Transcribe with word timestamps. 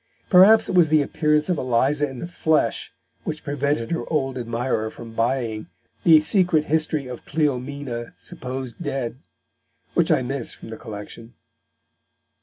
Perhaps 0.31 0.67
it 0.67 0.73
was 0.73 0.89
the 0.89 1.03
appearance 1.03 1.47
of 1.47 1.59
Eliza 1.59 2.09
in 2.09 2.17
the 2.17 2.27
flesh 2.27 2.91
which 3.23 3.43
prevented 3.43 3.91
her 3.91 4.03
old 4.11 4.35
admirer 4.35 4.89
from 4.89 5.13
buying 5.13 5.67
The 6.05 6.21
Secret 6.21 6.65
History 6.65 7.05
of 7.05 7.23
Cleomina, 7.25 8.15
suppos'd 8.17 8.81
dead, 8.81 9.19
which 9.93 10.09
I 10.11 10.23
miss 10.23 10.55
from 10.55 10.69
the 10.69 10.77
collection. 10.77 11.35